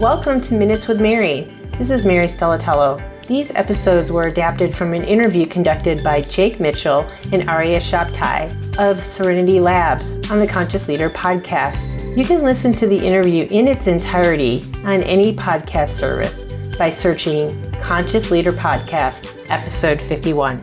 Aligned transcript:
Welcome 0.00 0.40
to 0.40 0.54
Minutes 0.54 0.88
with 0.88 0.98
Mary. 0.98 1.54
This 1.76 1.90
is 1.90 2.06
Mary 2.06 2.24
Stellatello. 2.24 3.26
These 3.26 3.50
episodes 3.50 4.10
were 4.10 4.22
adapted 4.22 4.74
from 4.74 4.94
an 4.94 5.04
interview 5.04 5.44
conducted 5.44 6.02
by 6.02 6.22
Jake 6.22 6.58
Mitchell 6.58 7.00
and 7.34 7.50
Arya 7.50 7.80
Shabtai 7.80 8.78
of 8.78 9.04
Serenity 9.04 9.60
Labs 9.60 10.14
on 10.30 10.38
the 10.38 10.46
Conscious 10.46 10.88
Leader 10.88 11.10
podcast. 11.10 12.16
You 12.16 12.24
can 12.24 12.42
listen 12.42 12.72
to 12.76 12.86
the 12.86 12.96
interview 12.96 13.46
in 13.50 13.68
its 13.68 13.88
entirety 13.88 14.64
on 14.84 15.02
any 15.02 15.36
podcast 15.36 15.90
service 15.90 16.50
by 16.78 16.88
searching 16.88 17.70
Conscious 17.72 18.30
Leader 18.30 18.52
Podcast, 18.52 19.50
episode 19.50 20.00
51. 20.00 20.62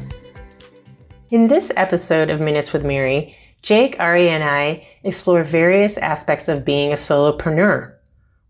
In 1.29 1.47
this 1.47 1.71
episode 1.75 2.31
of 2.31 2.41
Minutes 2.41 2.73
with 2.73 2.83
Mary, 2.83 3.37
Jake, 3.61 3.97
Ari, 3.99 4.29
and 4.29 4.43
I 4.43 4.87
explore 5.03 5.43
various 5.43 5.99
aspects 5.99 6.47
of 6.47 6.65
being 6.65 6.91
a 6.91 6.95
solopreneur. 6.95 7.96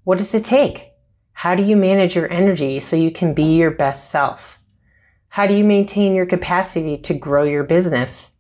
What 0.08 0.20
does 0.20 0.34
it 0.34 0.46
take? 0.46 0.94
How 1.34 1.54
do 1.54 1.62
you 1.62 1.76
manage 1.76 2.16
your 2.16 2.32
energy 2.32 2.80
so 2.80 2.96
you 2.96 3.12
can 3.12 3.34
be 3.34 3.58
your 3.58 3.72
best 3.72 4.10
self? 4.10 4.58
How 5.28 5.46
do 5.46 5.54
you 5.54 5.66
maintain 5.66 6.16
your 6.16 6.26
capacity 6.26 6.98
to 7.00 7.14
grow 7.14 7.44
your 7.44 7.66
business? 7.66 8.32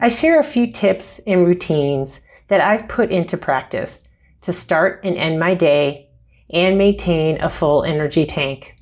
I 0.00 0.08
share 0.08 0.40
a 0.40 0.42
few 0.42 0.72
tips 0.72 1.20
and 1.26 1.46
routines 1.46 2.22
that 2.48 2.62
I've 2.62 2.88
put 2.88 3.10
into 3.10 3.36
practice 3.36 4.08
to 4.40 4.54
start 4.54 5.04
and 5.04 5.18
end 5.18 5.38
my 5.38 5.54
day 5.54 6.08
and 6.48 6.78
maintain 6.78 7.42
a 7.42 7.50
full 7.50 7.84
energy 7.84 8.24
tank. 8.24 8.74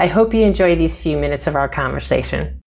I 0.00 0.08
hope 0.08 0.34
you 0.34 0.42
enjoy 0.42 0.74
these 0.74 0.98
few 0.98 1.16
minutes 1.16 1.46
of 1.46 1.54
our 1.54 1.68
conversation. 1.68 2.60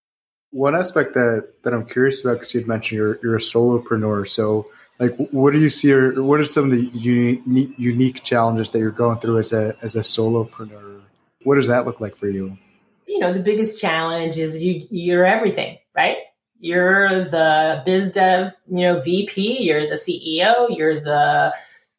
One 0.48 0.74
aspect 0.74 1.12
that, 1.12 1.46
that 1.62 1.74
I'm 1.74 1.84
curious 1.84 2.24
about, 2.24 2.36
because 2.36 2.54
you'd 2.54 2.66
mentioned 2.66 2.96
you're, 2.96 3.20
you're 3.22 3.36
a 3.36 3.38
solopreneur. 3.38 4.26
So 4.26 4.64
like 4.98 5.14
what 5.16 5.52
do 5.52 5.60
you 5.60 5.70
see 5.70 5.92
or 5.92 6.22
what 6.22 6.40
are 6.40 6.44
some 6.44 6.64
of 6.64 6.70
the 6.70 6.90
unique, 6.98 7.74
unique 7.76 8.22
challenges 8.24 8.70
that 8.72 8.78
you're 8.80 8.90
going 8.90 9.18
through 9.18 9.38
as 9.38 9.52
a 9.52 9.76
as 9.82 9.96
a 9.96 10.00
solopreneur? 10.00 11.00
What 11.44 11.54
does 11.54 11.68
that 11.68 11.86
look 11.86 12.00
like 12.00 12.16
for 12.16 12.28
you? 12.28 12.58
You 13.06 13.20
know 13.20 13.32
the 13.32 13.40
biggest 13.40 13.80
challenge 13.80 14.38
is 14.38 14.60
you 14.60 14.86
you're 14.90 15.26
everything 15.26 15.78
right? 15.94 16.18
You're 16.60 17.24
the 17.24 17.82
biz 17.86 18.12
dev 18.12 18.52
you 18.68 18.80
know 18.80 19.00
vp 19.00 19.62
you're 19.62 19.88
the 19.88 19.94
ceo 19.94 20.76
you're 20.76 21.00
the 21.00 21.54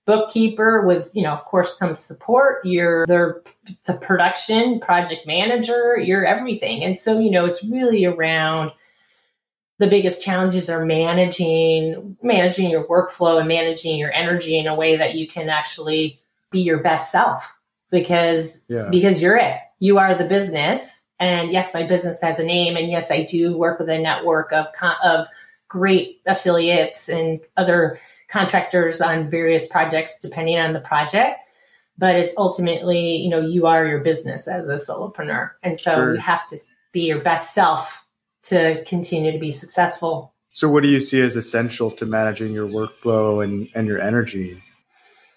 bookkeeper 0.05 0.85
with 0.85 1.11
you 1.13 1.23
know 1.23 1.31
of 1.31 1.45
course 1.45 1.77
some 1.77 1.95
support 1.95 2.65
you're 2.65 3.05
the 3.05 3.41
the 3.85 3.93
production 3.93 4.79
project 4.79 5.25
manager 5.25 5.97
you're 5.97 6.25
everything. 6.25 6.83
And 6.83 6.99
so 6.99 7.19
you 7.19 7.31
know 7.31 7.45
it's 7.45 7.63
really 7.63 8.03
around 8.05 8.71
the 9.79 9.87
biggest 9.87 10.21
challenges 10.21 10.69
are 10.69 10.85
managing 10.85 12.17
managing 12.21 12.69
your 12.69 12.85
workflow 12.85 13.39
and 13.39 13.47
managing 13.47 13.97
your 13.97 14.11
energy 14.11 14.59
in 14.59 14.67
a 14.67 14.75
way 14.75 14.97
that 14.97 15.15
you 15.15 15.27
can 15.27 15.49
actually 15.49 16.21
be 16.51 16.59
your 16.59 16.83
best 16.83 17.11
self 17.11 17.57
because 17.89 18.63
yeah. 18.67 18.89
because 18.91 19.21
you're 19.21 19.37
it. 19.37 19.57
You 19.79 19.97
are 19.97 20.15
the 20.15 20.25
business. 20.25 21.07
And 21.19 21.51
yes 21.51 21.73
my 21.73 21.83
business 21.83 22.21
has 22.21 22.39
a 22.39 22.43
name. 22.43 22.75
And 22.75 22.91
yes 22.91 23.09
i 23.09 23.23
do 23.23 23.57
work 23.57 23.79
with 23.79 23.89
a 23.89 23.97
network 23.97 24.51
of 24.51 24.67
of 25.03 25.25
great 25.69 26.21
affiliates 26.27 27.07
and 27.07 27.39
other 27.55 27.99
contractors 28.27 29.01
on 29.01 29.29
various 29.29 29.65
projects 29.65 30.19
depending 30.19 30.57
on 30.59 30.73
the 30.73 30.81
project. 30.81 31.39
But 31.97 32.15
it's 32.15 32.33
ultimately 32.37 33.15
you 33.15 33.29
know 33.29 33.39
you 33.39 33.65
are 33.65 33.87
your 33.87 33.99
business 33.99 34.45
as 34.45 34.67
a 34.67 34.75
solopreneur. 34.75 35.51
And 35.63 35.79
so 35.79 35.95
sure. 35.95 36.13
you 36.15 36.19
have 36.19 36.45
to 36.49 36.59
be 36.91 37.01
your 37.01 37.21
best 37.21 37.53
self 37.53 38.05
to 38.43 38.83
continue 38.85 39.31
to 39.31 39.39
be 39.39 39.51
successful. 39.51 40.33
So, 40.51 40.69
what 40.69 40.83
do 40.83 40.89
you 40.89 40.99
see 40.99 41.21
as 41.21 41.35
essential 41.35 41.91
to 41.91 42.05
managing 42.05 42.53
your 42.53 42.67
workflow 42.67 43.43
and, 43.43 43.69
and 43.75 43.87
your 43.87 44.01
energy? 44.01 44.61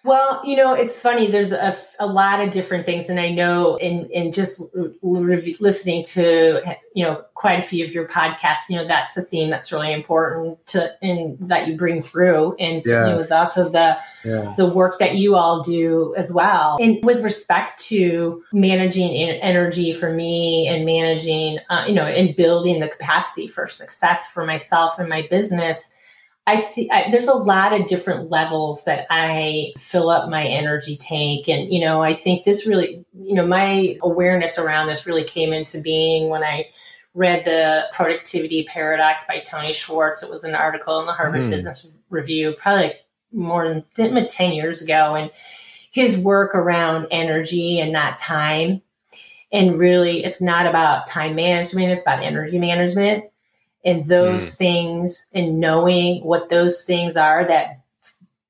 Well, 0.05 0.42
you 0.45 0.56
know, 0.56 0.72
it's 0.72 0.98
funny. 0.98 1.31
There's 1.31 1.53
a, 1.53 1.77
a 2.00 2.07
lot 2.07 2.40
of 2.40 2.51
different 2.51 2.86
things, 2.86 3.08
and 3.08 3.20
I 3.20 3.29
know 3.29 3.77
in 3.77 4.11
in 4.11 4.33
just 4.33 4.61
re- 5.01 5.57
listening 5.61 6.05
to 6.07 6.61
you 6.92 7.05
know 7.05 7.23
quite 7.35 7.61
a 7.61 7.63
few 7.63 7.85
of 7.85 7.92
your 7.92 8.08
podcasts, 8.08 8.68
you 8.68 8.77
know, 8.77 8.86
that's 8.86 9.17
a 9.17 9.23
theme 9.23 9.48
that's 9.48 9.70
really 9.70 9.92
important 9.92 10.64
to 10.68 10.92
and 11.02 11.39
that 11.48 11.68
you 11.68 11.77
bring 11.77 12.02
through, 12.02 12.57
and 12.58 12.83
yeah. 12.85 13.17
with 13.17 13.30
also 13.30 13.68
the 13.68 13.96
yeah. 14.24 14.55
the 14.57 14.67
work 14.67 14.98
that 14.98 15.14
you 15.14 15.36
all 15.36 15.63
do 15.63 16.13
as 16.17 16.33
well. 16.33 16.79
And 16.80 17.05
with 17.05 17.23
respect 17.23 17.80
to 17.84 18.42
managing 18.52 19.14
energy 19.14 19.92
for 19.92 20.13
me 20.13 20.67
and 20.67 20.84
managing, 20.84 21.58
uh, 21.70 21.84
you 21.86 21.95
know, 21.95 22.07
and 22.07 22.34
building 22.34 22.80
the 22.80 22.89
capacity 22.89 23.46
for 23.46 23.69
success 23.69 24.27
for 24.34 24.45
myself 24.45 24.98
and 24.98 25.08
my 25.08 25.29
business 25.30 25.95
I 26.47 26.61
see 26.61 26.91
I, 26.91 27.11
there's 27.11 27.29
a 27.29 27.35
lot 27.35 27.73
of 27.73 27.86
different 27.86 28.30
levels 28.30 28.85
that 28.85 29.07
I 29.11 29.73
fill 29.79 30.11
up 30.11 30.29
my 30.29 30.45
energy 30.45 30.97
tank. 30.97 31.48
And, 31.48 31.73
you 31.73 31.80
know, 31.80 32.03
I 32.03 32.14
think 32.14 32.45
this 32.45 32.67
really, 32.67 33.05
you 33.14 33.35
know, 33.35 33.47
my 33.47 33.97
awareness 34.03 34.58
around 34.58 34.89
this 34.89 35.07
really 35.07 35.25
came 35.25 35.52
into 35.52 35.81
being 35.81 36.31
when 36.31 36.42
I 36.42 36.67
read 37.14 37.45
the 37.45 37.85
productivity 37.92 38.64
paradox 38.64 39.25
by 39.29 39.41
Tony 39.41 39.73
Schwartz. 39.73 40.23
It 40.23 40.31
was 40.31 40.42
an 40.42 40.55
article 40.55 40.98
in 40.98 41.07
the 41.07 41.13
Harvard 41.13 41.42
mm. 41.42 41.51
Business 41.51 41.86
Review, 42.11 42.55
probably 42.58 42.95
more 43.33 43.83
than 43.95 44.29
10 44.29 44.52
years 44.52 44.83
ago. 44.83 45.14
And 45.14 45.31
his 45.92 46.19
work 46.19 46.55
around 46.55 47.07
energy 47.11 47.79
and 47.79 47.92
not 47.92 48.19
time. 48.19 48.83
And 49.52 49.79
really, 49.79 50.25
it's 50.25 50.41
not 50.41 50.67
about 50.67 51.07
time 51.07 51.36
management, 51.36 51.92
it's 51.92 52.02
about 52.02 52.25
energy 52.25 52.58
management 52.58 53.32
and 53.85 54.07
those 54.07 54.43
mm. 54.43 54.57
things 54.57 55.27
and 55.35 55.59
knowing 55.59 56.23
what 56.23 56.48
those 56.48 56.85
things 56.85 57.17
are 57.17 57.47
that 57.47 57.81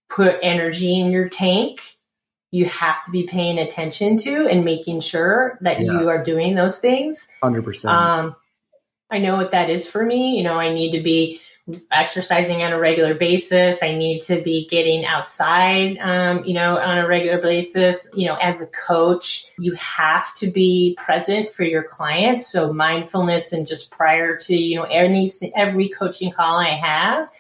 put 0.09 0.37
energy 0.43 1.01
in 1.01 1.11
your 1.11 1.29
tank 1.29 1.81
you 2.51 2.67
have 2.67 3.03
to 3.07 3.11
be 3.11 3.27
paying 3.27 3.59
attention 3.59 4.19
to 4.19 4.47
and 4.47 4.63
making 4.63 5.01
sure 5.01 5.59
that 5.63 5.81
yeah. 5.81 5.93
you 5.93 6.09
are 6.09 6.23
doing 6.23 6.55
those 6.55 6.79
things 6.79 7.29
100% 7.43 7.85
um, 7.87 8.37
i 9.11 9.19
know 9.19 9.37
what 9.37 9.51
that 9.53 9.71
is 9.71 9.87
for 9.87 10.05
me 10.05 10.37
you 10.37 10.43
know 10.43 10.55
i 10.55 10.73
need 10.73 10.93
to 10.97 11.03
be 11.03 11.41
exercising 11.93 12.63
on 12.63 12.73
a 12.73 12.79
regular 12.79 13.15
basis. 13.15 13.83
I 13.83 13.95
need 13.95 14.23
to 14.23 14.43
be 14.43 14.67
getting 14.69 15.05
outside, 15.05 15.97
um, 15.99 16.45
you 16.45 16.55
know, 16.55 16.77
on 16.79 16.99
a 16.99 17.07
regular 17.07 17.41
basis. 17.41 18.09
You 18.15 18.29
know, 18.29 18.35
as 18.37 18.61
a 18.61 18.67
coach, 18.67 19.47
you 19.59 19.73
have 19.75 20.35
to 20.37 20.51
be 20.51 20.97
present 20.99 21.53
for 21.53 21.63
your 21.63 21.85
clients. 21.85 22.51
So 22.51 22.73
mindfulness 22.73 23.53
and 23.53 23.67
just 23.67 23.93
prior 23.93 24.37
to, 24.39 24.57
you 24.57 24.77
know, 24.77 24.85
any, 24.85 25.31
every 25.55 25.89
coaching 25.89 26.33
call 26.33 26.59
I 26.59 26.71
have, 26.71 27.31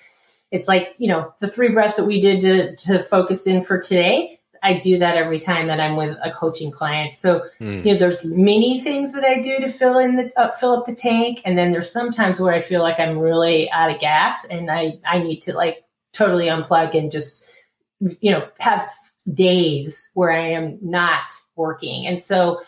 it's 0.53 0.69
like, 0.69 0.95
you 0.99 1.09
know, 1.09 1.35
the 1.41 1.49
three 1.49 1.71
breaths 1.71 1.97
that 1.97 2.05
we 2.05 2.21
did 2.21 2.43
to, 2.43 2.77
to 2.77 3.03
focus 3.03 3.47
in 3.47 3.65
for 3.65 3.81
today. 3.81 4.39
I 4.63 4.75
do 4.75 4.99
that 4.99 5.17
every 5.17 5.41
time 5.41 5.67
that 5.67 5.81
I'm 5.81 5.97
with 5.97 6.17
a 6.23 6.31
coaching 6.31 6.71
client. 6.71 7.15
So, 7.15 7.45
mm. 7.61 7.85
you 7.85 7.93
know, 7.93 7.99
there's 7.99 8.25
many 8.25 8.81
things 8.81 9.13
that 9.13 9.25
I 9.25 9.43
do 9.43 9.59
to 9.59 9.69
fill 9.69 9.99
in 9.99 10.17
the 10.17 10.33
uh, 10.41 10.53
fill 10.53 10.77
up 10.77 10.87
the 10.87 10.95
tank, 10.95 11.41
and 11.45 11.59
then 11.59 11.73
there's 11.73 11.91
sometimes 11.91 12.39
where 12.39 12.55
I 12.55 12.61
feel 12.61 12.81
like 12.81 13.01
I'm 13.01 13.19
really 13.19 13.71
out 13.71 13.91
of 13.91 14.01
gas, 14.01 14.45
and 14.45 14.71
I 14.71 14.99
I 15.05 15.19
need 15.19 15.41
to 15.43 15.55
like 15.55 15.85
totally 16.13 16.47
unplug 16.47 16.97
and 16.97 17.11
just 17.11 17.45
you 18.01 18.31
know 18.31 18.47
have 18.59 18.89
days 19.35 20.11
where 20.15 20.33
I 20.33 20.51
am 20.51 20.79
not 20.81 21.33
working, 21.57 22.07
and 22.07 22.23
so 22.23 22.63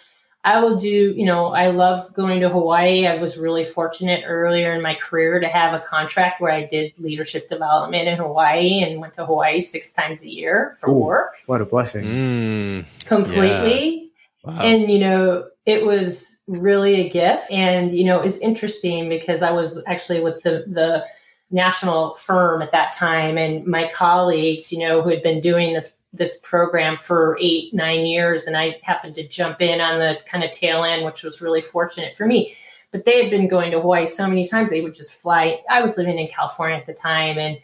I 0.44 0.60
will 0.60 0.77
do, 0.77 0.88
you 1.16 1.25
know, 1.25 1.55
I 1.55 1.69
love 1.69 2.12
going 2.12 2.41
to 2.41 2.50
Hawaii. 2.50 3.06
I 3.06 3.16
was 3.16 3.38
really 3.38 3.65
fortunate 3.65 4.25
earlier 4.27 4.75
in 4.75 4.82
my 4.82 4.94
career 4.94 5.41
to 5.41 5.49
have 5.49 5.72
a 5.72 5.81
contract 5.81 6.38
where 6.41 6.53
I 6.53 6.66
did 6.66 6.93
leadership 6.99 7.49
development 7.49 8.09
in 8.09 8.19
Hawaii 8.19 8.82
and 8.82 9.00
went 9.00 9.15
to 9.15 9.25
Hawaii 9.25 9.62
six 9.62 9.91
times 9.91 10.22
a 10.22 10.31
year 10.31 10.77
for 10.81 10.91
Ooh, 10.91 10.99
work. 10.99 11.37
What 11.47 11.62
a 11.62 11.65
blessing. 11.65 12.05
Mm, 12.05 12.84
Completely. 13.06 14.10
Yeah. 14.44 14.53
Wow. 14.53 14.60
And, 14.60 14.91
you 14.91 14.99
know, 14.99 15.49
it 15.65 15.87
was 15.87 16.43
really 16.47 17.06
a 17.06 17.09
gift. 17.09 17.50
And, 17.50 17.97
you 17.97 18.05
know, 18.05 18.21
it's 18.21 18.37
interesting 18.37 19.09
because 19.09 19.41
I 19.41 19.50
was 19.50 19.82
actually 19.87 20.21
with 20.21 20.43
the, 20.43 20.65
the 20.66 21.05
national 21.50 22.17
firm 22.17 22.61
at 22.61 22.73
that 22.73 22.93
time 22.93 23.38
and 23.38 23.67
my 23.67 23.91
colleagues, 23.94 24.70
you 24.70 24.81
know, 24.81 25.00
who 25.00 25.08
had 25.08 25.23
been 25.23 25.41
doing 25.41 25.73
this 25.73 25.96
this 26.14 26.38
program 26.38 26.96
for 27.02 27.37
eight, 27.40 27.75
nine 27.75 28.06
years, 28.06 28.44
and 28.44 28.56
I 28.56 28.78
happened 28.82 29.16
to 29.16 29.26
jump 29.26 29.61
in 29.61 29.81
on 29.81 29.99
the 29.99 30.19
kind 30.26 30.44
of 30.44 30.52
tail 30.52 30.84
end, 30.84 31.05
which 31.05 31.22
was 31.22 31.40
really 31.40 31.61
fortunate 31.61 32.16
for 32.16 32.25
me. 32.25 32.56
But 32.93 33.05
they 33.05 33.20
had 33.20 33.31
been 33.31 33.49
going 33.49 33.72
to 33.72 33.81
Hawaii 33.81 34.06
so 34.06 34.28
many 34.28 34.46
times, 34.46 34.70
they 34.70 34.81
would 34.81 34.94
just 34.94 35.14
fly. 35.14 35.61
I 35.69 35.82
was 35.82 35.99
living 35.99 36.19
in 36.19 36.28
California 36.28 36.78
at 36.78 36.87
the 36.87 36.94
time, 36.94 37.38
and 37.38 37.58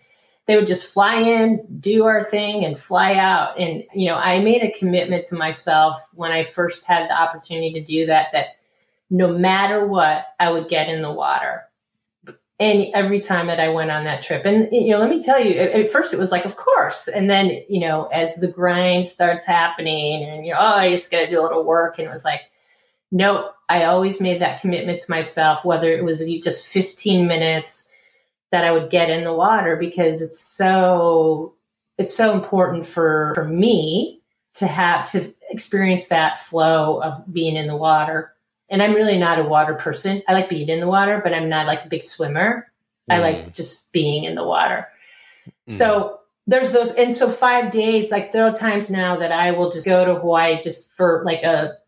they 0.46 0.56
would 0.56 0.66
just 0.66 0.92
fly 0.92 1.16
in, 1.20 1.64
do 1.78 2.04
our 2.04 2.24
thing, 2.24 2.64
and 2.64 2.76
fly 2.76 3.14
out. 3.14 3.58
And, 3.58 3.84
you 3.94 4.08
know, 4.08 4.16
I 4.16 4.40
made 4.40 4.62
a 4.62 4.76
commitment 4.76 5.28
to 5.28 5.36
myself 5.36 6.00
when 6.14 6.32
I 6.32 6.42
first 6.42 6.86
had 6.86 7.08
the 7.08 7.20
opportunity 7.20 7.72
to 7.74 7.84
do 7.84 8.06
that, 8.06 8.32
that 8.32 8.56
no 9.10 9.28
matter 9.28 9.86
what, 9.86 10.26
I 10.40 10.50
would 10.50 10.68
get 10.68 10.88
in 10.88 11.02
the 11.02 11.12
water 11.12 11.69
and 12.60 12.88
every 12.92 13.20
time 13.20 13.46
that 13.46 13.58
I 13.58 13.70
went 13.70 13.90
on 13.90 14.04
that 14.04 14.22
trip. 14.22 14.44
And, 14.44 14.68
you 14.70 14.90
know, 14.90 14.98
let 14.98 15.08
me 15.08 15.22
tell 15.22 15.42
you, 15.42 15.58
at 15.58 15.90
first 15.90 16.12
it 16.12 16.18
was 16.18 16.30
like, 16.30 16.44
of 16.44 16.56
course. 16.56 17.08
And 17.08 17.28
then, 17.28 17.64
you 17.70 17.80
know, 17.80 18.06
as 18.08 18.36
the 18.36 18.48
grind 18.48 19.08
starts 19.08 19.46
happening 19.46 20.22
and, 20.22 20.44
you 20.44 20.52
know, 20.52 20.58
oh, 20.60 20.74
I 20.74 20.94
just 20.94 21.10
got 21.10 21.20
to 21.20 21.30
do 21.30 21.40
a 21.40 21.42
little 21.42 21.64
work. 21.64 21.98
And 21.98 22.06
it 22.06 22.12
was 22.12 22.24
like, 22.24 22.42
nope, 23.10 23.54
I 23.70 23.84
always 23.84 24.20
made 24.20 24.42
that 24.42 24.60
commitment 24.60 25.00
to 25.00 25.10
myself, 25.10 25.64
whether 25.64 25.90
it 25.90 26.04
was 26.04 26.22
just 26.42 26.66
15 26.66 27.26
minutes 27.26 27.90
that 28.52 28.64
I 28.64 28.72
would 28.72 28.90
get 28.90 29.08
in 29.08 29.24
the 29.24 29.32
water 29.32 29.76
because 29.76 30.20
it's 30.20 30.40
so, 30.40 31.54
it's 31.96 32.14
so 32.14 32.34
important 32.34 32.84
for, 32.84 33.32
for 33.34 33.44
me 33.44 34.20
to 34.54 34.66
have 34.66 35.10
to 35.12 35.32
experience 35.50 36.08
that 36.08 36.42
flow 36.42 37.02
of 37.02 37.24
being 37.32 37.56
in 37.56 37.68
the 37.68 37.76
water. 37.76 38.34
And 38.70 38.82
I'm 38.82 38.94
really 38.94 39.18
not 39.18 39.38
a 39.38 39.44
water 39.44 39.74
person. 39.74 40.22
I 40.28 40.32
like 40.32 40.48
being 40.48 40.68
in 40.68 40.80
the 40.80 40.86
water, 40.86 41.20
but 41.22 41.34
I'm 41.34 41.48
not 41.48 41.66
like 41.66 41.84
a 41.84 41.88
big 41.88 42.04
swimmer. 42.04 42.70
Mm. 43.10 43.14
I 43.14 43.18
like 43.18 43.54
just 43.54 43.90
being 43.92 44.24
in 44.24 44.36
the 44.36 44.44
water. 44.44 44.86
Mm. 45.68 45.74
So 45.74 46.20
there's 46.46 46.72
those, 46.72 46.92
and 46.92 47.14
so 47.16 47.30
five 47.30 47.70
days, 47.70 48.10
like 48.10 48.32
there 48.32 48.44
are 48.44 48.54
times 48.54 48.90
now 48.90 49.18
that 49.18 49.32
I 49.32 49.50
will 49.50 49.70
just 49.70 49.86
go 49.86 50.04
to 50.04 50.14
Hawaii 50.14 50.60
just 50.62 50.94
for 50.96 51.22
like 51.24 51.42
a 51.42 51.78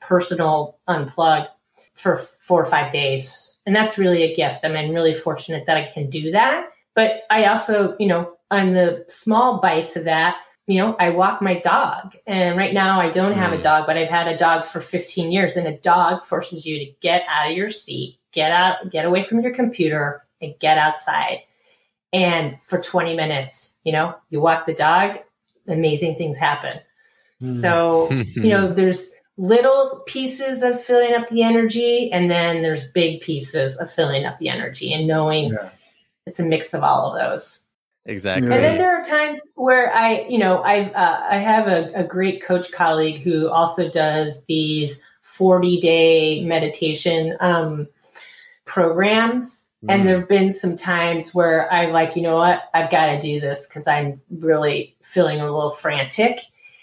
personal 0.00 0.78
unplug 0.88 1.48
for 1.94 2.16
four 2.16 2.62
or 2.62 2.66
five 2.66 2.92
days. 2.92 3.56
And 3.66 3.74
that's 3.74 3.98
really 3.98 4.22
a 4.22 4.34
gift. 4.34 4.64
I 4.64 4.68
mean, 4.68 4.76
I'm 4.76 4.94
really 4.94 5.14
fortunate 5.14 5.66
that 5.66 5.76
I 5.76 5.90
can 5.92 6.08
do 6.08 6.30
that. 6.32 6.70
But 6.94 7.22
I 7.30 7.44
also, 7.44 7.96
you 7.98 8.08
know, 8.08 8.36
on 8.50 8.72
the 8.72 9.04
small 9.08 9.60
bites 9.60 9.94
of 9.96 10.04
that, 10.04 10.36
you 10.68 10.76
know, 10.76 10.94
I 11.00 11.10
walk 11.10 11.40
my 11.40 11.58
dog. 11.58 12.14
And 12.26 12.56
right 12.56 12.74
now 12.74 13.00
I 13.00 13.10
don't 13.10 13.32
have 13.32 13.54
a 13.54 13.58
mm. 13.58 13.62
dog, 13.62 13.86
but 13.86 13.96
I've 13.96 14.10
had 14.10 14.28
a 14.28 14.36
dog 14.36 14.66
for 14.66 14.82
15 14.82 15.32
years. 15.32 15.56
And 15.56 15.66
a 15.66 15.78
dog 15.78 16.24
forces 16.24 16.66
you 16.66 16.78
to 16.78 16.92
get 17.00 17.22
out 17.26 17.50
of 17.50 17.56
your 17.56 17.70
seat, 17.70 18.20
get 18.32 18.52
out, 18.52 18.90
get 18.90 19.06
away 19.06 19.22
from 19.24 19.40
your 19.40 19.54
computer, 19.54 20.26
and 20.42 20.54
get 20.60 20.76
outside. 20.76 21.38
And 22.12 22.58
for 22.66 22.78
20 22.80 23.16
minutes, 23.16 23.72
you 23.82 23.92
know, 23.92 24.14
you 24.28 24.42
walk 24.42 24.66
the 24.66 24.74
dog, 24.74 25.16
amazing 25.66 26.16
things 26.16 26.36
happen. 26.36 26.80
Mm. 27.42 27.58
So, 27.58 28.10
you 28.34 28.50
know, 28.50 28.70
there's 28.70 29.10
little 29.38 30.02
pieces 30.06 30.62
of 30.62 30.82
filling 30.84 31.14
up 31.14 31.28
the 31.28 31.44
energy, 31.44 32.10
and 32.12 32.30
then 32.30 32.60
there's 32.60 32.86
big 32.92 33.22
pieces 33.22 33.78
of 33.78 33.90
filling 33.90 34.26
up 34.26 34.36
the 34.38 34.50
energy 34.50 34.92
and 34.92 35.06
knowing 35.06 35.50
yeah. 35.50 35.70
it's 36.26 36.40
a 36.40 36.44
mix 36.44 36.74
of 36.74 36.82
all 36.82 37.10
of 37.10 37.18
those. 37.18 37.60
Exactly. 38.08 38.50
And 38.50 38.64
then 38.64 38.78
there 38.78 38.98
are 38.98 39.04
times 39.04 39.40
where 39.54 39.94
I, 39.94 40.26
you 40.28 40.38
know, 40.38 40.58
I 40.62 40.90
uh, 40.90 41.26
I 41.30 41.38
have 41.38 41.68
a, 41.68 41.92
a 41.94 42.04
great 42.04 42.42
coach 42.42 42.72
colleague 42.72 43.20
who 43.22 43.48
also 43.48 43.88
does 43.90 44.44
these 44.46 45.02
40 45.22 45.80
day 45.80 46.42
meditation 46.44 47.36
um, 47.40 47.86
programs 48.64 49.68
Mm. 49.84 49.94
And 49.94 50.06
there 50.06 50.18
have 50.18 50.28
been 50.28 50.52
some 50.52 50.76
times 50.76 51.34
where 51.34 51.72
I 51.72 51.86
like, 51.86 52.16
you 52.16 52.22
know 52.22 52.36
what, 52.36 52.62
I've 52.74 52.90
got 52.90 53.06
to 53.06 53.20
do 53.20 53.40
this 53.40 53.66
because 53.68 53.86
I'm 53.86 54.20
really 54.30 54.96
feeling 55.02 55.40
a 55.40 55.44
little 55.44 55.70
frantic. 55.70 56.40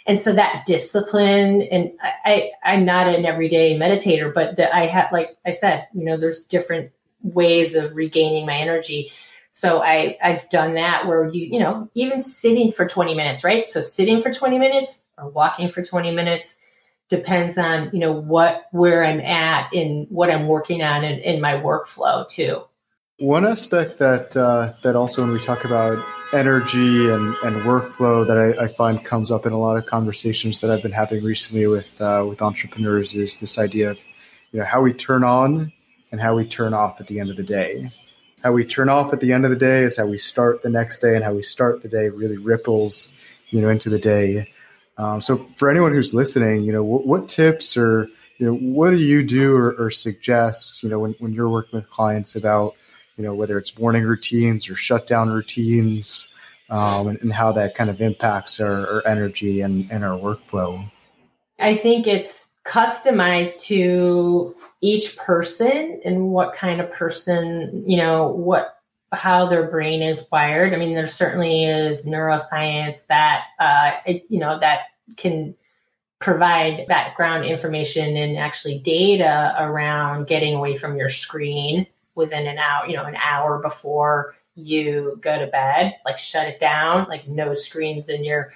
And 0.07 0.19
so 0.19 0.33
that 0.33 0.65
discipline, 0.65 1.63
and 1.63 1.91
I, 2.01 2.51
I 2.63 2.75
am 2.75 2.85
not 2.85 3.07
an 3.07 3.25
everyday 3.25 3.77
meditator, 3.77 4.33
but 4.33 4.57
that 4.57 4.73
I 4.73 4.85
have, 4.85 5.11
like 5.11 5.35
I 5.45 5.51
said, 5.51 5.87
you 5.93 6.05
know, 6.05 6.15
there's 6.15 6.43
different 6.43 6.91
ways 7.21 7.75
of 7.75 7.95
regaining 7.95 8.45
my 8.45 8.55
energy. 8.55 9.11
So 9.55 9.81
I 9.81 10.17
I've 10.21 10.49
done 10.49 10.73
that 10.73 11.07
where 11.07 11.29
you 11.29 11.47
you 11.53 11.59
know 11.59 11.89
even 11.93 12.21
sitting 12.21 12.73
for 12.73 12.85
20 12.85 13.15
minutes, 13.15 13.41
right? 13.41 13.65
So 13.69 13.79
sitting 13.79 14.21
for 14.21 14.33
20 14.33 14.59
minutes 14.59 15.01
or 15.17 15.29
walking 15.29 15.71
for 15.71 15.81
20 15.81 16.11
minutes 16.11 16.59
depends 17.07 17.57
on 17.57 17.89
you 17.93 17.99
know 17.99 18.11
what 18.11 18.65
where 18.73 19.05
I'm 19.05 19.21
at 19.21 19.73
in 19.73 20.07
what 20.09 20.29
I'm 20.29 20.47
working 20.47 20.83
on 20.83 21.05
in, 21.05 21.19
in 21.19 21.39
my 21.39 21.53
workflow 21.53 22.27
too. 22.27 22.63
One 23.19 23.45
aspect 23.45 23.97
that 23.99 24.35
uh, 24.35 24.73
that 24.83 24.97
also 24.97 25.21
when 25.23 25.31
we 25.31 25.39
talk 25.39 25.63
about 25.63 26.05
energy 26.33 27.09
and, 27.09 27.33
and 27.45 27.61
workflow 27.61 28.27
that 28.27 28.37
I, 28.37 28.65
I, 28.65 28.67
find 28.67 29.05
comes 29.05 29.31
up 29.31 29.45
in 29.45 29.53
a 29.53 29.57
lot 29.57 29.77
of 29.77 29.85
conversations 29.85 30.59
that 30.59 30.69
I've 30.69 30.81
been 30.81 30.91
having 30.91 31.23
recently 31.23 31.65
with 31.65 32.01
uh, 32.01 32.25
with 32.27 32.41
entrepreneurs 32.41 33.15
is 33.15 33.37
this 33.37 33.57
idea 33.57 33.91
of 33.91 34.03
you 34.51 34.59
know 34.59 34.65
how 34.65 34.81
we 34.81 34.91
turn 34.91 35.23
on 35.23 35.71
and 36.11 36.19
how 36.19 36.35
we 36.35 36.45
turn 36.45 36.73
off 36.73 36.99
at 36.99 37.07
the 37.07 37.21
end 37.21 37.29
of 37.29 37.37
the 37.37 37.43
day. 37.43 37.93
How 38.45 38.53
we 38.53 38.63
turn 38.63 38.87
off 38.87 39.11
at 39.11 39.19
the 39.19 39.33
end 39.33 39.43
of 39.43 39.49
the 39.49 39.57
day 39.57 39.81
is 39.81 39.97
how 39.97 40.05
we 40.05 40.17
start 40.17 40.61
the 40.61 40.69
next 40.69 40.99
day, 40.99 41.15
and 41.15 41.23
how 41.23 41.33
we 41.33 41.41
start 41.41 41.81
the 41.81 41.89
day 41.89 42.09
really 42.09 42.37
ripples 42.37 43.11
you 43.49 43.59
know 43.59 43.69
into 43.69 43.89
the 43.89 43.99
day. 43.99 44.49
Um, 44.97 45.19
so 45.19 45.45
for 45.55 45.69
anyone 45.69 45.91
who's 45.91 46.13
listening, 46.13 46.63
you 46.63 46.71
know 46.71 46.83
what, 46.83 47.05
what 47.05 47.27
tips 47.27 47.75
or 47.75 48.07
you 48.37 48.45
know 48.45 48.55
what 48.55 48.91
do 48.91 48.97
you 48.97 49.23
do 49.23 49.55
or, 49.55 49.71
or 49.73 49.89
suggest 49.89 50.83
you 50.83 50.89
know 50.89 50.99
when, 50.99 51.15
when 51.19 51.33
you're 51.33 51.49
working 51.49 51.79
with 51.79 51.89
clients 51.89 52.35
about 52.35 52.75
you 53.17 53.23
know, 53.23 53.33
whether 53.33 53.57
it's 53.57 53.77
morning 53.79 54.03
routines 54.03 54.69
or 54.69 54.75
shutdown 54.75 55.29
routines, 55.29 56.33
um, 56.69 57.07
and, 57.07 57.19
and, 57.21 57.31
how 57.31 57.51
that 57.51 57.75
kind 57.75 57.89
of 57.89 58.01
impacts 58.01 58.59
our, 58.59 58.87
our 58.87 59.07
energy 59.07 59.61
and, 59.61 59.89
and 59.91 60.03
our 60.03 60.17
workflow. 60.17 60.83
I 61.59 61.75
think 61.75 62.07
it's 62.07 62.47
customized 62.65 63.61
to 63.65 64.55
each 64.81 65.17
person 65.17 66.01
and 66.05 66.29
what 66.29 66.53
kind 66.53 66.81
of 66.81 66.91
person, 66.91 67.83
you 67.87 67.97
know, 67.97 68.29
what 68.29 68.71
how 69.11 69.47
their 69.47 69.69
brain 69.69 70.01
is 70.01 70.27
wired. 70.31 70.73
I 70.73 70.77
mean, 70.77 70.93
there 70.93 71.07
certainly 71.07 71.65
is 71.65 72.05
neuroscience 72.05 73.07
that 73.07 73.45
uh, 73.59 73.91
it, 74.05 74.25
you 74.29 74.39
know 74.39 74.59
that 74.59 74.79
can 75.17 75.55
provide 76.19 76.87
background 76.87 77.45
information 77.45 78.15
and 78.17 78.37
actually 78.37 78.79
data 78.79 79.55
around 79.59 80.27
getting 80.27 80.55
away 80.55 80.75
from 80.75 80.97
your 80.97 81.09
screen 81.09 81.85
within 82.15 82.47
an 82.47 82.57
hour, 82.57 82.87
you 82.87 82.95
know, 82.95 83.05
an 83.05 83.17
hour 83.17 83.59
before 83.61 84.35
you 84.55 85.19
go 85.21 85.37
to 85.37 85.47
bed, 85.47 85.95
like 86.05 86.17
shut 86.17 86.47
it 86.47 86.59
down, 86.59 87.07
like 87.09 87.27
no 87.27 87.53
screens 87.53 88.09
in 88.09 88.23
your 88.23 88.53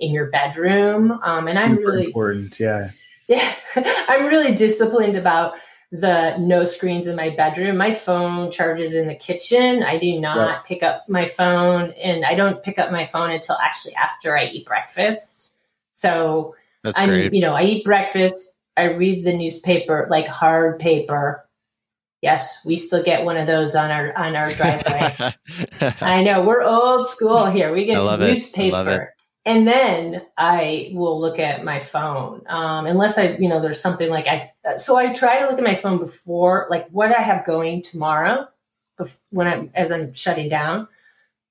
in 0.00 0.12
your 0.12 0.26
bedroom. 0.26 1.12
Um, 1.12 1.46
and 1.46 1.56
Super 1.56 1.66
I'm 1.66 1.76
really 1.76 2.06
important, 2.06 2.58
yeah. 2.60 2.90
Yeah, 3.28 3.54
I'm 3.76 4.26
really 4.26 4.54
disciplined 4.54 5.16
about 5.16 5.54
the 5.90 6.36
no 6.38 6.64
screens 6.64 7.06
in 7.06 7.16
my 7.16 7.30
bedroom. 7.30 7.76
My 7.76 7.94
phone 7.94 8.50
charges 8.50 8.94
in 8.94 9.06
the 9.06 9.14
kitchen. 9.14 9.82
I 9.82 9.98
do 9.98 10.20
not 10.20 10.36
right. 10.36 10.64
pick 10.64 10.82
up 10.82 11.08
my 11.08 11.26
phone, 11.28 11.92
and 11.92 12.24
I 12.24 12.34
don't 12.34 12.62
pick 12.62 12.78
up 12.78 12.90
my 12.90 13.06
phone 13.06 13.30
until 13.30 13.56
actually 13.56 13.94
after 13.94 14.36
I 14.36 14.46
eat 14.46 14.66
breakfast. 14.66 15.56
So 15.92 16.54
that's 16.82 16.98
I'm, 16.98 17.08
great. 17.08 17.32
You 17.32 17.42
know, 17.42 17.54
I 17.54 17.62
eat 17.64 17.84
breakfast. 17.84 18.60
I 18.76 18.84
read 18.84 19.24
the 19.24 19.36
newspaper, 19.36 20.06
like 20.10 20.26
hard 20.26 20.78
paper, 20.78 21.48
Yes, 22.20 22.58
we 22.64 22.76
still 22.76 23.02
get 23.02 23.24
one 23.24 23.36
of 23.36 23.46
those 23.46 23.76
on 23.76 23.90
our 23.90 24.16
on 24.16 24.34
our 24.34 24.52
driveway. 24.54 25.34
I 26.00 26.22
know 26.22 26.42
we're 26.42 26.62
old 26.62 27.08
school 27.08 27.46
here. 27.46 27.72
We 27.72 27.84
get 27.84 28.02
newspaper, 28.18 29.14
and 29.48 29.66
then 29.66 30.20
I 30.36 30.90
will 30.92 31.18
look 31.18 31.38
at 31.38 31.64
my 31.64 31.80
phone. 31.80 32.42
Um, 32.48 32.84
unless 32.84 33.16
I, 33.16 33.30
you 33.38 33.48
know, 33.48 33.62
there's 33.62 33.80
something 33.80 34.10
like 34.10 34.26
I. 34.26 34.52
So 34.76 34.96
I 34.96 35.14
try 35.14 35.40
to 35.40 35.46
look 35.46 35.56
at 35.56 35.64
my 35.64 35.74
phone 35.74 35.98
before, 35.98 36.66
like 36.68 36.86
what 36.90 37.16
I 37.16 37.22
have 37.22 37.46
going 37.46 37.82
tomorrow, 37.82 38.46
when 39.30 39.46
I'm 39.46 39.70
as 39.74 39.90
I'm 39.90 40.12
shutting 40.12 40.50
down 40.50 40.86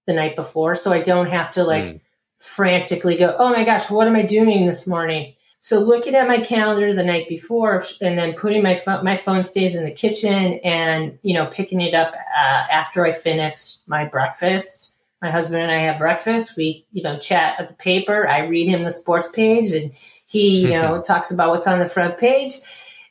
the 0.06 0.14
night 0.14 0.36
before, 0.36 0.76
so 0.76 0.94
I 0.94 1.02
don't 1.02 1.32
have 1.32 1.50
to 1.54 1.64
like 1.64 1.84
mm. 1.84 2.02
frantically 2.38 3.18
go. 3.18 3.36
Oh 3.40 3.50
my 3.50 3.64
gosh, 3.64 3.90
what 3.90 4.06
am 4.06 4.16
I 4.16 4.22
doing 4.22 4.68
this 4.68 4.86
morning? 4.86 5.34
So 5.60 5.80
looking 5.80 6.14
at 6.14 6.28
my 6.28 6.40
calendar 6.40 6.94
the 6.94 7.04
night 7.04 7.28
before 7.28 7.84
and 8.00 8.16
then 8.16 8.34
putting 8.34 8.62
my 8.62 8.76
phone, 8.76 9.04
my 9.04 9.18
phone 9.18 9.44
stays 9.44 9.74
in 9.74 9.86
the 9.86 9.92
kitchen 9.92 10.60
and, 10.64 11.18
you 11.24 11.34
know, 11.34 11.48
picking 11.48 11.82
it 11.82 11.96
up 11.96 12.14
uh, 12.14 12.66
after 12.72 13.08
I 13.08 13.12
finish 13.12 13.78
my 13.88 14.06
breakfast. 14.06 14.97
My 15.22 15.32
husband 15.32 15.62
and 15.62 15.72
I 15.72 15.80
have 15.80 16.00
breakfast. 16.00 16.56
We, 16.56 16.86
you 16.92 17.04
know, 17.04 17.18
chat 17.20 17.60
at 17.60 17.70
the 17.70 17.74
paper. 17.76 18.28
I 18.28 18.40
read 18.48 18.68
him 18.68 18.84
the 18.84 18.92
sports 18.92 19.30
page 19.30 19.72
and 19.72 19.92
he, 20.26 20.62
you 20.62 20.70
know, 20.82 21.02
talks 21.02 21.32
about 21.32 21.50
what's 21.50 21.68
on 21.68 21.80
the 21.80 21.88
front 21.88 22.18
page. 22.18 22.54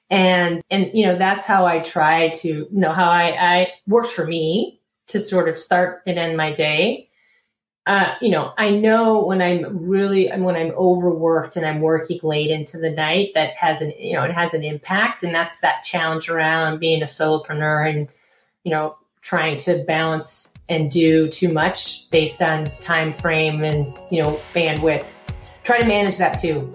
And, 0.08 0.62
and, 0.70 0.90
you 0.94 1.06
know, 1.06 1.18
that's 1.18 1.46
how 1.46 1.66
I 1.66 1.80
try 1.80 2.28
to, 2.28 2.48
you 2.48 2.68
know, 2.70 2.92
how 2.92 3.10
I, 3.10 3.56
I 3.58 3.68
works 3.88 4.10
for 4.10 4.24
me 4.24 4.80
to 5.08 5.20
sort 5.20 5.48
of 5.48 5.58
start 5.58 6.02
and 6.06 6.18
end 6.18 6.36
my 6.36 6.52
day 6.52 7.06
uh, 7.86 8.14
you 8.20 8.30
know, 8.30 8.52
I 8.58 8.70
know 8.70 9.24
when 9.24 9.40
I'm 9.40 9.86
really 9.86 10.28
when 10.28 10.56
I'm 10.56 10.72
overworked 10.72 11.54
and 11.54 11.64
I'm 11.64 11.80
working 11.80 12.18
late 12.24 12.50
into 12.50 12.78
the 12.78 12.90
night, 12.90 13.30
that 13.34 13.54
has 13.54 13.80
an 13.80 13.92
you 13.96 14.14
know 14.14 14.24
it 14.24 14.32
has 14.32 14.54
an 14.54 14.64
impact, 14.64 15.22
and 15.22 15.32
that's 15.32 15.60
that 15.60 15.84
challenge 15.84 16.28
around 16.28 16.80
being 16.80 17.02
a 17.02 17.06
solopreneur 17.06 17.88
and 17.88 18.08
you 18.64 18.72
know 18.72 18.96
trying 19.26 19.56
to 19.56 19.82
balance 19.88 20.54
and 20.68 20.88
do 20.88 21.28
too 21.28 21.52
much 21.52 22.08
based 22.10 22.40
on 22.40 22.64
time 22.80 23.12
frame 23.12 23.64
and 23.64 23.98
you 24.10 24.22
know 24.22 24.40
bandwidth. 24.54 25.14
Try 25.64 25.80
to 25.80 25.86
manage 25.86 26.16
that 26.18 26.40
too. 26.40 26.72